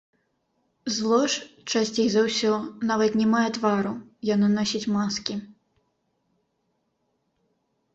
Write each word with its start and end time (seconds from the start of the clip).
Зло 0.95 1.19
ж, 1.33 1.43
часцей 1.73 2.07
за 2.15 2.21
ўсё, 2.29 2.53
нават 2.93 3.11
не 3.21 3.27
мае 3.37 3.45
твару, 3.61 3.93
яно 4.33 4.47
носіць 4.59 4.85
маскі. 4.99 5.41